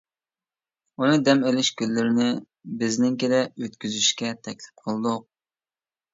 [1.01, 2.31] ئۇنى دەم ئېلىش كۈنلىرىنى
[2.81, 5.31] بىزنىڭكىدە ئۆتكۈزۈشكە تەكلىپ قىلدۇق.